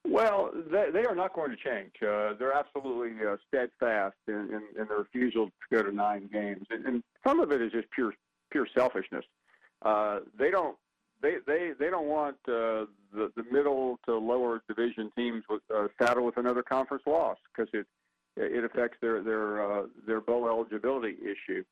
Well, 0.07 0.51
they, 0.71 0.91
they 0.93 1.05
are 1.05 1.15
not 1.15 1.33
going 1.33 1.49
to 1.49 1.57
change. 1.57 1.91
Uh, 2.01 2.33
they're 2.37 2.53
absolutely 2.53 3.25
uh, 3.27 3.37
steadfast 3.47 4.15
in, 4.27 4.35
in, 4.35 4.81
in 4.81 4.87
their 4.87 4.99
refusal 4.99 5.47
to 5.47 5.75
go 5.75 5.83
to 5.83 5.91
nine 5.91 6.29
games, 6.31 6.65
and, 6.69 6.85
and 6.85 7.03
some 7.25 7.39
of 7.39 7.51
it 7.51 7.61
is 7.61 7.71
just 7.71 7.89
pure 7.89 8.13
pure 8.51 8.67
selfishness. 8.77 9.25
Uh, 9.81 10.19
they 10.37 10.51
don't 10.51 10.77
they 11.21 11.35
they 11.47 11.71
they 11.79 11.89
don't 11.89 12.07
want 12.07 12.35
uh, 12.47 12.85
the 13.13 13.31
the 13.35 13.43
middle 13.51 13.99
to 14.05 14.17
lower 14.17 14.61
division 14.67 15.11
teams 15.17 15.43
with 15.49 15.61
uh, 15.73 15.87
with 16.21 16.37
another 16.37 16.63
conference 16.63 17.03
loss 17.05 17.37
because 17.51 17.69
it 17.73 17.85
it 18.37 18.63
affects 18.63 18.97
their 19.01 19.21
their 19.21 19.63
uh, 19.63 19.85
their 20.05 20.21
bowl 20.21 20.47
eligibility 20.47 21.15
issue. 21.21 21.63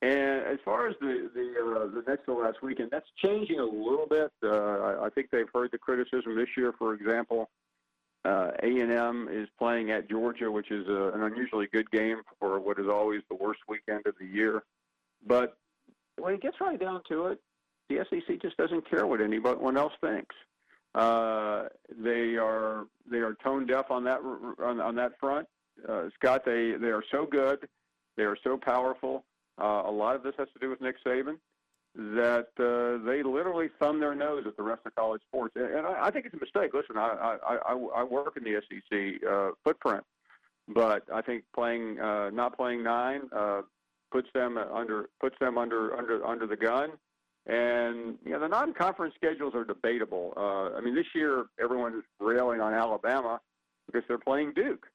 And 0.00 0.44
as 0.46 0.58
far 0.64 0.88
as 0.88 0.96
the 1.00 1.30
the 1.32 1.54
uh, 1.60 1.94
the 1.94 2.02
next 2.08 2.24
to 2.26 2.34
last 2.34 2.62
weekend, 2.62 2.90
that's 2.90 3.06
changing 3.22 3.60
a 3.60 3.64
little 3.64 4.06
bit. 4.08 4.32
Uh, 4.42 4.48
I, 4.48 5.06
I 5.06 5.10
think 5.10 5.28
they've 5.30 5.46
heard 5.54 5.70
the 5.70 5.78
criticism 5.78 6.34
this 6.34 6.48
year. 6.56 6.72
For 6.76 6.94
example, 6.94 7.50
uh, 8.24 8.50
A 8.62 8.66
and 8.66 8.90
M 8.90 9.28
is 9.30 9.48
playing 9.58 9.90
at 9.90 10.10
Georgia, 10.10 10.50
which 10.50 10.70
is 10.70 10.88
a, 10.88 11.12
an 11.14 11.22
unusually 11.22 11.68
good 11.72 11.90
game 11.90 12.22
for 12.40 12.58
what 12.58 12.78
is 12.78 12.86
always 12.88 13.22
the 13.28 13.36
worst 13.36 13.60
weekend 13.68 14.06
of 14.06 14.14
the 14.18 14.26
year. 14.26 14.64
But 15.24 15.56
when 16.18 16.34
it 16.34 16.42
gets 16.42 16.60
right 16.60 16.80
down 16.80 17.02
to 17.08 17.26
it, 17.26 17.40
the 17.94 18.04
SEC 18.10 18.40
just 18.40 18.56
doesn't 18.56 18.88
care 18.88 19.06
what 19.06 19.20
anyone 19.20 19.76
else 19.76 19.92
thinks. 20.00 20.34
Uh, 20.94 21.68
they 21.98 22.36
are 22.36 22.86
they 23.10 23.18
are 23.18 23.34
tone 23.42 23.66
deaf 23.66 23.90
on 23.90 24.04
that 24.04 24.20
on, 24.62 24.80
on 24.80 24.94
that 24.96 25.12
front. 25.18 25.48
Uh, 25.88 26.08
Scott, 26.14 26.42
they 26.44 26.72
they 26.72 26.88
are 26.88 27.02
so 27.10 27.24
good, 27.24 27.66
they 28.16 28.24
are 28.24 28.36
so 28.44 28.56
powerful 28.56 29.24
uh, 29.60 29.82
a 29.86 29.90
lot 29.90 30.16
of 30.16 30.22
this 30.22 30.34
has 30.38 30.48
to 30.52 30.58
do 30.60 30.70
with 30.70 30.80
Nick 30.80 30.96
Saban. 31.04 31.38
That 31.94 32.48
uh, 32.58 33.04
they 33.06 33.22
literally 33.22 33.68
thumb 33.78 34.00
their 34.00 34.14
nose 34.14 34.44
at 34.46 34.56
the 34.56 34.62
rest 34.62 34.80
of 34.86 34.94
college 34.94 35.20
sports, 35.28 35.54
and, 35.56 35.66
and 35.74 35.86
I, 35.86 36.06
I 36.06 36.10
think 36.10 36.24
it's 36.24 36.34
a 36.34 36.38
mistake. 36.38 36.72
Listen, 36.72 36.96
I 36.96 37.36
I, 37.46 37.56
I, 37.56 37.72
I 37.96 38.02
work 38.02 38.38
in 38.38 38.44
the 38.44 38.62
SEC 38.62 39.28
uh, 39.30 39.50
footprint, 39.62 40.02
but 40.68 41.04
I 41.12 41.20
think 41.20 41.44
playing 41.54 42.00
uh, 42.00 42.30
not 42.30 42.56
playing 42.56 42.82
nine 42.82 43.28
uh, 43.30 43.60
puts 44.10 44.28
them 44.32 44.56
under 44.56 45.10
puts 45.20 45.36
them 45.38 45.58
under 45.58 45.94
under 45.94 46.26
under 46.26 46.46
the 46.46 46.56
gun. 46.56 46.92
And 47.46 48.18
you 48.24 48.32
know 48.32 48.40
the 48.40 48.48
non-conference 48.48 49.14
schedules 49.16 49.54
are 49.54 49.64
debatable. 49.64 50.32
Uh, 50.36 50.76
I 50.76 50.80
mean, 50.80 50.94
this 50.94 51.06
year 51.14 51.46
everyone 51.62 51.94
is 51.94 52.04
railing 52.20 52.60
on 52.60 52.72
Alabama 52.72 53.40
because 53.86 54.02
they're 54.06 54.18
playing 54.18 54.52
Duke. 54.54 54.86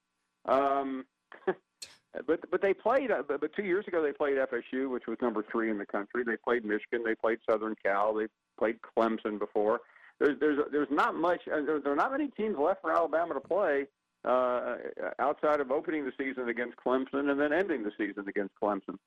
Um, 0.45 1.05
but 2.25 2.49
but 2.49 2.61
they 2.61 2.73
played. 2.73 3.11
Uh, 3.11 3.23
but 3.27 3.53
two 3.53 3.65
years 3.65 3.85
ago 3.87 4.01
they 4.01 4.13
played 4.13 4.37
FSU, 4.37 4.89
which 4.89 5.07
was 5.07 5.17
number 5.21 5.43
three 5.51 5.69
in 5.69 5.77
the 5.77 5.85
country. 5.85 6.23
They 6.23 6.37
played 6.37 6.63
Michigan. 6.63 7.03
They 7.05 7.15
played 7.15 7.39
Southern 7.49 7.75
Cal. 7.83 8.13
They 8.13 8.27
played 8.57 8.77
Clemson 8.81 9.37
before. 9.39 9.81
There's 10.19 10.39
there's 10.39 10.59
there's 10.71 10.87
not 10.89 11.15
much. 11.15 11.41
Uh, 11.47 11.61
there, 11.65 11.79
there 11.81 11.91
are 11.91 11.97
not 11.97 12.11
many 12.11 12.29
teams 12.29 12.57
left 12.57 12.81
for 12.81 12.93
Alabama 12.93 13.33
to 13.33 13.41
play 13.41 13.87
uh, 14.25 14.75
outside 15.19 15.59
of 15.59 15.71
opening 15.71 16.05
the 16.05 16.13
season 16.17 16.49
against 16.49 16.77
Clemson 16.77 17.29
and 17.29 17.39
then 17.39 17.53
ending 17.53 17.83
the 17.83 17.91
season 17.97 18.27
against 18.27 18.53
Clemson. 18.61 18.97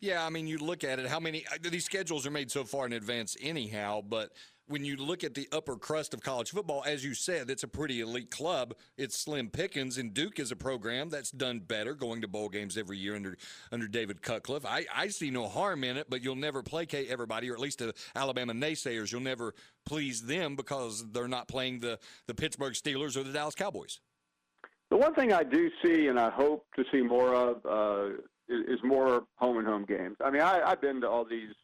Yeah, 0.00 0.24
I 0.24 0.30
mean, 0.30 0.46
you 0.46 0.58
look 0.58 0.84
at 0.84 0.98
it. 0.98 1.06
How 1.06 1.20
many 1.20 1.44
uh, 1.46 1.68
these 1.70 1.84
schedules 1.84 2.26
are 2.26 2.30
made 2.30 2.50
so 2.50 2.64
far 2.64 2.86
in 2.86 2.92
advance, 2.92 3.36
anyhow. 3.40 4.02
But 4.06 4.32
when 4.70 4.84
you 4.84 4.96
look 4.96 5.24
at 5.24 5.34
the 5.34 5.48
upper 5.52 5.76
crust 5.76 6.14
of 6.14 6.22
college 6.22 6.50
football, 6.50 6.84
as 6.86 7.04
you 7.04 7.12
said, 7.12 7.50
it's 7.50 7.64
a 7.64 7.68
pretty 7.68 8.00
elite 8.00 8.30
club. 8.30 8.74
It's 8.96 9.18
slim 9.18 9.48
pickings, 9.48 9.98
and 9.98 10.14
Duke 10.14 10.38
is 10.38 10.52
a 10.52 10.56
program 10.56 11.08
that's 11.08 11.32
done 11.32 11.58
better, 11.58 11.92
going 11.94 12.20
to 12.20 12.28
bowl 12.28 12.48
games 12.48 12.78
every 12.78 12.96
year 12.96 13.16
under 13.16 13.36
under 13.72 13.88
David 13.88 14.22
Cutcliffe. 14.22 14.64
I, 14.64 14.86
I 14.94 15.08
see 15.08 15.30
no 15.30 15.48
harm 15.48 15.82
in 15.82 15.96
it, 15.96 16.08
but 16.08 16.22
you'll 16.22 16.36
never 16.36 16.62
placate 16.62 17.08
everybody, 17.08 17.50
or 17.50 17.54
at 17.54 17.60
least 17.60 17.80
the 17.80 17.92
Alabama 18.14 18.52
naysayers. 18.52 19.10
You'll 19.10 19.22
never 19.22 19.54
please 19.84 20.22
them 20.22 20.54
because 20.54 21.04
they're 21.10 21.28
not 21.28 21.48
playing 21.48 21.80
the 21.80 21.98
the 22.28 22.34
Pittsburgh 22.34 22.74
Steelers 22.74 23.16
or 23.16 23.24
the 23.24 23.32
Dallas 23.32 23.56
Cowboys. 23.56 24.00
The 24.90 24.96
one 24.96 25.14
thing 25.14 25.32
I 25.32 25.44
do 25.44 25.70
see, 25.84 26.08
and 26.08 26.18
I 26.18 26.30
hope 26.30 26.66
to 26.74 26.84
see 26.90 27.00
more 27.00 27.32
of, 27.32 27.64
uh, 27.64 28.16
is, 28.50 28.78
is 28.78 28.84
more 28.84 29.24
home 29.36 29.58
and 29.58 29.66
home 29.66 29.84
games. 29.84 30.16
I 30.22 30.30
mean, 30.30 30.42
I, 30.42 30.60
I've 30.62 30.80
been 30.80 31.00
to 31.00 31.08
all 31.08 31.24
these 31.24 31.54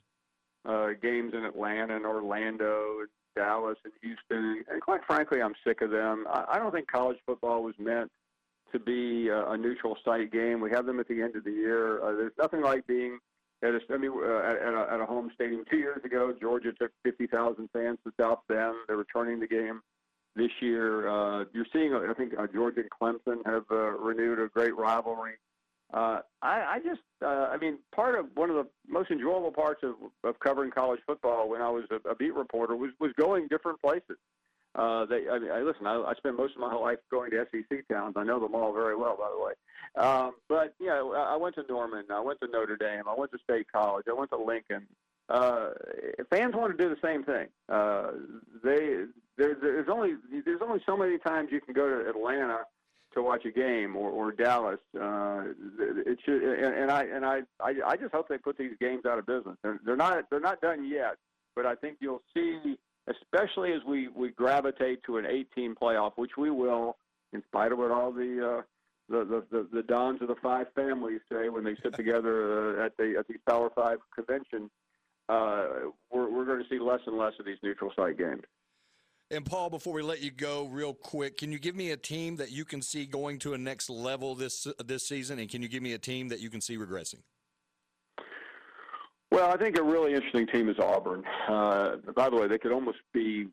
uh, 0.64 0.88
games 1.00 1.34
in 1.34 1.44
Atlanta 1.44 1.96
and 1.96 2.06
Orlando, 2.06 3.00
and 3.00 3.08
Dallas 3.36 3.78
and 3.84 3.92
Houston, 4.02 4.64
and 4.70 4.80
quite 4.80 5.04
frankly, 5.06 5.42
I'm 5.42 5.54
sick 5.66 5.82
of 5.82 5.90
them. 5.90 6.26
I, 6.28 6.44
I 6.52 6.58
don't 6.58 6.72
think 6.72 6.90
college 6.90 7.18
football 7.26 7.62
was 7.62 7.74
meant 7.78 8.10
to 8.72 8.78
be 8.78 9.28
a, 9.28 9.50
a 9.50 9.56
neutral 9.56 9.96
site 10.04 10.32
game. 10.32 10.60
We 10.60 10.70
have 10.70 10.86
them 10.86 10.98
at 10.98 11.08
the 11.08 11.22
end 11.22 11.36
of 11.36 11.44
the 11.44 11.52
year. 11.52 12.02
Uh, 12.02 12.12
there's 12.12 12.32
nothing 12.38 12.62
like 12.62 12.86
being 12.86 13.18
at 13.62 13.70
a, 13.70 13.80
I 13.92 13.96
mean, 13.96 14.12
uh, 14.12 14.38
at, 14.38 14.56
at, 14.56 14.74
a, 14.74 14.92
at 14.94 15.00
a 15.00 15.06
home 15.06 15.30
stadium. 15.34 15.64
Two 15.70 15.78
years 15.78 16.04
ago, 16.04 16.34
Georgia 16.40 16.72
took 16.72 16.90
50,000 17.04 17.68
fans 17.72 17.98
to 18.04 18.12
South 18.18 18.40
Bend. 18.48 18.74
They're 18.86 18.96
returning 18.96 19.40
the 19.40 19.46
game 19.46 19.80
this 20.34 20.50
year. 20.60 21.08
Uh, 21.08 21.44
you're 21.52 21.66
seeing, 21.72 21.94
I 21.94 22.12
think, 22.14 22.34
uh, 22.38 22.46
Georgia 22.52 22.80
and 22.80 22.90
Clemson 22.90 23.44
have 23.46 23.64
uh, 23.70 23.92
renewed 23.92 24.40
a 24.40 24.48
great 24.48 24.76
rivalry. 24.76 25.34
Uh, 25.92 26.18
I, 26.42 26.76
I 26.76 26.78
just, 26.84 27.00
uh, 27.22 27.48
I 27.52 27.56
mean, 27.58 27.78
part 27.94 28.18
of 28.18 28.26
one 28.34 28.50
of 28.50 28.56
the 28.56 28.66
most 28.88 29.10
enjoyable 29.10 29.52
parts 29.52 29.82
of, 29.82 29.94
of 30.24 30.38
covering 30.40 30.70
college 30.70 31.00
football 31.06 31.48
when 31.48 31.62
I 31.62 31.68
was 31.68 31.84
a, 31.90 32.08
a 32.08 32.14
beat 32.14 32.34
reporter 32.34 32.74
was 32.74 32.90
was 32.98 33.12
going 33.16 33.46
different 33.48 33.80
places. 33.80 34.16
Uh, 34.74 35.06
they, 35.06 35.28
I 35.28 35.38
mean, 35.38 35.50
I, 35.50 35.60
listen, 35.60 35.86
I, 35.86 35.94
I 35.94 36.14
spent 36.14 36.36
most 36.36 36.54
of 36.54 36.60
my 36.60 36.74
life 36.74 36.98
going 37.10 37.30
to 37.30 37.46
SEC 37.50 37.88
towns. 37.88 38.14
I 38.16 38.24
know 38.24 38.40
them 38.40 38.54
all 38.54 38.74
very 38.74 38.96
well, 38.96 39.16
by 39.16 39.30
the 39.30 39.42
way. 39.42 39.52
Um, 39.96 40.32
but 40.48 40.74
you 40.78 40.88
know, 40.88 41.14
I 41.14 41.36
went 41.36 41.54
to 41.54 41.64
Norman, 41.68 42.04
I 42.10 42.20
went 42.20 42.40
to 42.40 42.48
Notre 42.48 42.76
Dame, 42.76 43.04
I 43.08 43.14
went 43.16 43.32
to 43.32 43.38
State 43.38 43.66
College, 43.72 44.04
I 44.08 44.12
went 44.12 44.30
to 44.32 44.36
Lincoln. 44.36 44.86
Uh, 45.28 45.70
fans 46.30 46.54
want 46.54 46.76
to 46.76 46.82
do 46.82 46.88
the 46.88 47.00
same 47.02 47.24
thing. 47.24 47.46
Uh, 47.68 48.10
they 48.62 49.04
there, 49.38 49.56
there's 49.60 49.88
only 49.88 50.14
there's 50.44 50.60
only 50.62 50.80
so 50.84 50.96
many 50.96 51.18
times 51.18 51.48
you 51.50 51.60
can 51.60 51.74
go 51.74 51.88
to 51.88 52.08
Atlanta 52.08 52.60
to 53.16 53.22
watch 53.22 53.44
a 53.44 53.50
game 53.50 53.96
or, 53.96 54.10
or 54.10 54.30
Dallas. 54.30 54.78
Uh, 54.94 55.44
it 56.06 56.18
should, 56.24 56.42
and, 56.42 56.74
and 56.74 56.90
I 56.90 57.04
and 57.04 57.24
I, 57.24 57.40
I 57.60 57.72
I 57.84 57.96
just 57.96 58.14
hope 58.14 58.28
they 58.28 58.38
put 58.38 58.56
these 58.56 58.74
games 58.80 59.04
out 59.04 59.18
of 59.18 59.26
business. 59.26 59.56
They're, 59.62 59.80
they're 59.84 59.96
not 59.96 60.24
they're 60.30 60.38
not 60.38 60.60
done 60.60 60.88
yet, 60.88 61.16
but 61.56 61.66
I 61.66 61.74
think 61.74 61.96
you'll 62.00 62.22
see, 62.34 62.78
especially 63.08 63.72
as 63.72 63.80
we 63.86 64.08
we 64.08 64.30
gravitate 64.30 65.02
to 65.04 65.16
an 65.16 65.26
18 65.26 65.74
playoff, 65.74 66.12
which 66.16 66.36
we 66.36 66.50
will, 66.50 66.96
in 67.32 67.42
spite 67.44 67.72
of 67.72 67.78
what 67.78 67.90
all 67.90 68.12
the 68.12 68.58
uh, 68.58 68.62
the, 69.08 69.24
the, 69.24 69.44
the, 69.50 69.68
the 69.72 69.82
dons 69.82 70.20
of 70.20 70.28
the 70.28 70.36
five 70.42 70.66
families 70.74 71.20
say 71.30 71.48
when 71.48 71.64
they 71.64 71.76
sit 71.82 71.94
together 71.96 72.80
uh, 72.80 72.86
at 72.86 72.96
the 72.96 73.16
at 73.18 73.26
these 73.26 73.40
Power 73.48 73.70
Five 73.74 73.98
conventions. 74.14 74.70
Uh, 75.28 75.66
we're 76.12 76.30
we're 76.30 76.44
going 76.44 76.62
to 76.62 76.68
see 76.68 76.78
less 76.78 77.00
and 77.06 77.16
less 77.16 77.32
of 77.40 77.46
these 77.46 77.58
neutral 77.62 77.92
site 77.96 78.18
games. 78.18 78.42
And 79.30 79.44
Paul, 79.44 79.70
before 79.70 79.92
we 79.92 80.02
let 80.02 80.22
you 80.22 80.30
go, 80.30 80.66
real 80.66 80.94
quick, 80.94 81.38
can 81.38 81.50
you 81.50 81.58
give 81.58 81.74
me 81.74 81.90
a 81.90 81.96
team 81.96 82.36
that 82.36 82.52
you 82.52 82.64
can 82.64 82.80
see 82.80 83.06
going 83.06 83.40
to 83.40 83.54
a 83.54 83.58
next 83.58 83.90
level 83.90 84.36
this 84.36 84.68
this 84.84 85.08
season, 85.08 85.40
and 85.40 85.48
can 85.48 85.62
you 85.62 85.68
give 85.68 85.82
me 85.82 85.94
a 85.94 85.98
team 85.98 86.28
that 86.28 86.38
you 86.38 86.48
can 86.48 86.60
see 86.60 86.76
regressing? 86.76 87.22
Well, 89.32 89.50
I 89.50 89.56
think 89.56 89.76
a 89.78 89.82
really 89.82 90.14
interesting 90.14 90.46
team 90.46 90.68
is 90.68 90.78
Auburn. 90.78 91.24
Uh, 91.48 91.96
by 92.14 92.30
the 92.30 92.36
way, 92.36 92.46
they 92.46 92.58
could 92.58 92.70
almost 92.70 92.98
be 93.12 93.48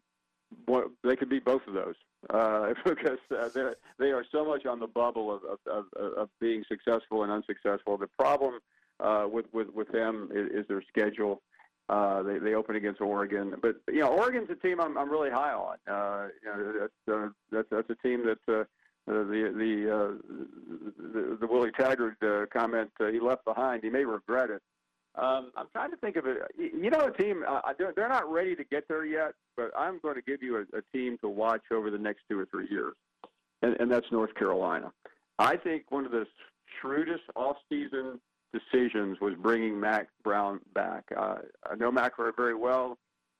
they 1.04 1.16
could 1.16 1.30
be 1.30 1.40
both 1.40 1.62
of 1.68 1.74
those 1.74 1.96
uh, 2.30 2.74
because 2.86 3.18
uh, 3.32 3.50
they 3.98 4.12
are 4.12 4.26
so 4.32 4.46
much 4.46 4.68
on 4.68 4.80
the 4.80 4.88
bubble 4.88 5.34
of, 5.34 5.42
of, 5.44 5.86
of, 5.96 6.14
of, 6.14 6.30
being 6.40 6.64
successful 6.68 7.24
and 7.24 7.32
unsuccessful. 7.32 7.98
The 7.98 8.08
problem 8.08 8.60
uh, 9.00 9.26
with, 9.30 9.46
with, 9.52 9.74
with 9.74 9.92
them 9.92 10.30
is, 10.32 10.62
is 10.62 10.68
their 10.68 10.84
schedule. 10.88 11.42
Uh, 11.90 12.24
they 12.24 12.38
they 12.38 12.54
open 12.54 12.78
against 12.78 13.02
Oregon, 13.02 13.56
but 13.62 13.76
you 13.90 14.00
know 14.00 14.08
Oregon's 14.08 14.50
a 14.50 14.56
team 14.56 14.80
I'm 14.80 14.98
I'm 14.98 15.10
really 15.10 15.30
high 15.30 15.52
on. 15.52 15.78
Uh, 15.86 16.28
you 16.42 16.50
know 16.50 16.74
that's 16.80 17.18
uh, 17.18 17.30
that's 17.52 17.68
that's 17.70 17.90
a 17.90 18.08
team 18.08 18.26
that 18.26 18.54
uh, 18.54 18.64
the 19.06 19.54
the, 19.58 19.94
uh, 19.94 20.12
the 21.14 21.38
the 21.42 21.48
Willie 21.48 21.72
Taggart 21.78 22.16
uh, 22.24 22.46
comment 22.58 22.90
uh, 23.02 23.08
he 23.08 23.20
left 23.20 23.44
behind. 23.44 23.84
He 23.84 23.90
may 23.90 24.06
regret 24.06 24.50
it. 24.50 24.62
Um, 25.16 25.52
I'm 25.58 25.68
trying 25.74 25.92
to 25.92 25.98
think 25.98 26.16
of 26.16 26.26
it. 26.26 26.38
You 26.58 26.90
know, 26.90 27.02
a 27.02 27.12
team 27.12 27.44
uh, 27.48 27.62
they're 27.78 28.10
not 28.10 28.32
ready 28.32 28.56
to 28.56 28.64
get 28.64 28.88
there 28.88 29.06
yet, 29.06 29.34
but 29.58 29.72
I'm 29.78 30.00
going 30.00 30.16
to 30.16 30.22
give 30.22 30.42
you 30.42 30.58
a, 30.58 30.78
a 30.78 30.82
team 30.94 31.18
to 31.20 31.28
watch 31.28 31.64
over 31.72 31.92
the 31.92 31.98
next 31.98 32.22
two 32.30 32.40
or 32.40 32.46
three 32.46 32.68
years, 32.72 32.96
and, 33.62 33.76
and 33.80 33.92
that's 33.92 34.10
North 34.12 34.34
Carolina. 34.36 34.92
I 35.38 35.58
think 35.58 35.92
one 35.92 36.06
of 36.06 36.12
the 36.12 36.26
shrewdest 36.80 37.24
off-season 37.36 38.20
decisions 38.54 39.20
was 39.20 39.34
bringing 39.42 39.80
Mack 39.80 40.08
Brown 40.24 40.60
back. 40.74 41.06
Uh, 41.16 41.38
I 41.70 41.76
know 41.76 41.92
Mack 41.92 42.14
very 42.36 42.56
well. 42.56 42.98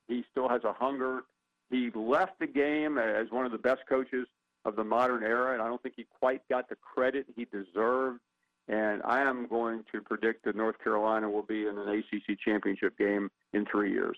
He 0.08 0.26
still 0.32 0.50
has 0.50 0.64
a 0.64 0.74
hunger. 0.74 1.22
He 1.70 1.92
left 1.96 2.40
the 2.40 2.48
game 2.48 2.98
as 2.98 3.28
one 3.32 3.46
of 3.46 3.52
the 3.52 3.58
best 3.58 3.82
coaches 3.88 4.28
of 4.66 4.76
the 4.76 4.84
modern 4.84 5.24
era, 5.24 5.54
and 5.54 5.62
I 5.62 5.68
don't 5.68 5.82
think 5.82 5.96
he 5.98 6.06
quite 6.20 6.42
got 6.50 6.70
the 6.70 6.76
credit 6.76 7.26
he 7.36 7.46
deserved. 7.46 8.20
And 8.68 9.02
I 9.04 9.22
am 9.22 9.48
going 9.48 9.84
to 9.92 10.02
predict 10.02 10.46
that 10.46 10.56
North 10.56 10.80
Carolina 10.82 11.30
will 11.30 11.44
be 11.44 11.68
in 11.68 11.78
an 11.78 11.90
ACC 11.90 12.40
championship 12.40 12.98
game 12.98 13.30
in 13.52 13.66
three 13.66 13.92
years. 13.92 14.18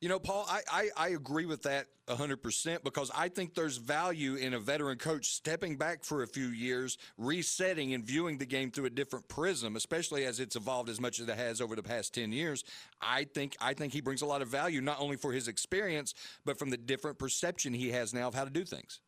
You 0.00 0.08
know, 0.08 0.18
Paul, 0.18 0.46
I, 0.48 0.62
I, 0.70 0.88
I, 0.96 1.08
agree 1.08 1.44
with 1.44 1.62
that 1.64 1.88
100% 2.08 2.82
because 2.82 3.10
I 3.14 3.28
think 3.28 3.54
there's 3.54 3.76
value 3.76 4.36
in 4.36 4.54
a 4.54 4.58
veteran 4.58 4.96
coach 4.96 5.26
stepping 5.26 5.76
back 5.76 6.04
for 6.04 6.22
a 6.22 6.26
few 6.26 6.46
years, 6.46 6.96
resetting 7.18 7.92
and 7.92 8.02
viewing 8.02 8.38
the 8.38 8.46
game 8.46 8.70
through 8.70 8.86
a 8.86 8.90
different 8.90 9.28
prism, 9.28 9.76
especially 9.76 10.24
as 10.24 10.40
it's 10.40 10.56
evolved 10.56 10.88
as 10.88 11.02
much 11.02 11.20
as 11.20 11.28
it 11.28 11.36
has 11.36 11.60
over 11.60 11.76
the 11.76 11.82
past 11.82 12.14
10 12.14 12.32
years. 12.32 12.64
I 13.02 13.24
think 13.24 13.58
I 13.60 13.74
think 13.74 13.92
he 13.92 14.00
brings 14.00 14.22
a 14.22 14.26
lot 14.26 14.40
of 14.40 14.48
value 14.48 14.80
not 14.80 14.98
only 15.00 15.16
for 15.16 15.32
his 15.32 15.48
experience, 15.48 16.14
but 16.46 16.58
from 16.58 16.70
the 16.70 16.78
different 16.78 17.18
perception 17.18 17.74
he 17.74 17.90
has 17.90 18.14
now 18.14 18.28
of 18.28 18.34
how 18.34 18.44
to 18.44 18.50
do 18.50 18.64
things. 18.64 19.00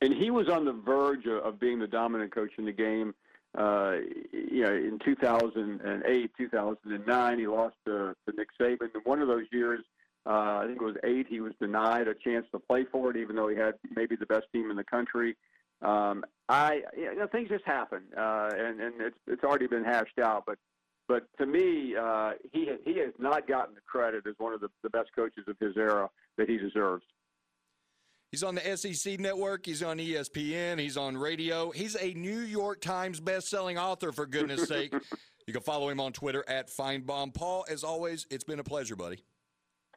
And 0.00 0.14
he 0.14 0.30
was 0.30 0.48
on 0.48 0.64
the 0.64 0.72
verge 0.72 1.26
of 1.26 1.60
being 1.60 1.78
the 1.78 1.86
dominant 1.86 2.34
coach 2.34 2.52
in 2.56 2.64
the 2.64 2.72
game. 2.72 3.14
Uh, 3.56 3.96
you 4.32 4.62
know, 4.62 4.72
in 4.72 4.98
2008, 5.04 6.30
2009, 6.38 7.38
he 7.38 7.46
lost 7.46 7.74
to, 7.84 8.16
to 8.26 8.34
Nick 8.34 8.48
Saban. 8.58 8.88
One 9.04 9.20
of 9.20 9.28
those 9.28 9.44
years– 9.52 9.80
uh, 10.26 10.60
I 10.62 10.64
think 10.66 10.80
it 10.80 10.84
was 10.84 10.96
eight. 11.04 11.26
He 11.28 11.40
was 11.40 11.52
denied 11.60 12.08
a 12.08 12.14
chance 12.14 12.46
to 12.52 12.58
play 12.58 12.84
for 12.90 13.10
it, 13.10 13.16
even 13.16 13.34
though 13.34 13.48
he 13.48 13.56
had 13.56 13.74
maybe 13.94 14.16
the 14.16 14.26
best 14.26 14.46
team 14.52 14.70
in 14.70 14.76
the 14.76 14.84
country. 14.84 15.36
Um, 15.82 16.24
I, 16.48 16.82
you 16.96 17.14
know, 17.16 17.26
things 17.26 17.48
just 17.48 17.64
happen, 17.64 18.02
uh, 18.16 18.50
and 18.56 18.80
and 18.80 18.94
it's 19.00 19.18
it's 19.26 19.42
already 19.42 19.66
been 19.66 19.84
hashed 19.84 20.18
out. 20.20 20.44
But 20.46 20.58
but 21.08 21.26
to 21.38 21.46
me, 21.46 21.96
uh, 21.96 22.32
he 22.52 22.68
he 22.84 22.98
has 22.98 23.12
not 23.18 23.48
gotten 23.48 23.74
the 23.74 23.80
credit 23.80 24.26
as 24.28 24.34
one 24.38 24.52
of 24.52 24.60
the, 24.60 24.68
the 24.84 24.90
best 24.90 25.10
coaches 25.16 25.44
of 25.48 25.56
his 25.58 25.76
era 25.76 26.08
that 26.38 26.48
he 26.48 26.56
deserves. 26.56 27.04
He's 28.30 28.44
on 28.44 28.54
the 28.54 28.76
SEC 28.76 29.20
network. 29.20 29.66
He's 29.66 29.82
on 29.82 29.98
ESPN. 29.98 30.78
He's 30.78 30.96
on 30.96 31.18
radio. 31.18 31.70
He's 31.70 31.96
a 31.96 32.14
New 32.14 32.38
York 32.38 32.80
Times 32.80 33.20
best-selling 33.20 33.76
author, 33.76 34.10
for 34.10 34.26
goodness 34.26 34.66
sake. 34.66 34.94
You 35.44 35.52
can 35.52 35.62
follow 35.62 35.88
him 35.88 35.98
on 35.98 36.12
Twitter 36.12 36.44
at 36.46 36.70
Finebaum. 36.70 37.34
Paul, 37.34 37.64
as 37.68 37.82
always, 37.82 38.28
it's 38.30 38.44
been 38.44 38.60
a 38.60 38.64
pleasure, 38.64 38.94
buddy. 38.94 39.24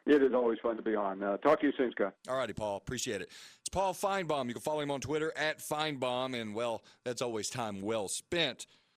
It 0.05 0.21
is 0.21 0.33
always 0.33 0.59
fun 0.59 0.75
to 0.75 0.83
be 0.83 0.95
on. 0.95 1.23
Uh, 1.23 1.37
talk 1.37 1.61
to 1.61 1.67
you 1.67 1.73
soon, 1.77 1.91
Scott. 1.91 2.13
All 2.29 2.37
righty, 2.37 2.53
Paul. 2.53 2.77
Appreciate 2.77 3.21
it. 3.21 3.31
It's 3.59 3.69
Paul 3.71 3.93
Finebaum. 3.93 4.47
You 4.47 4.53
can 4.53 4.61
follow 4.61 4.81
him 4.81 4.91
on 4.91 5.01
Twitter 5.01 5.33
at 5.35 5.57
Finebaum. 5.59 6.39
And, 6.39 6.53
well, 6.53 6.83
that's 7.03 7.23
always 7.23 7.49
time 7.49 7.81
well 7.81 8.07
spent. 8.07 8.67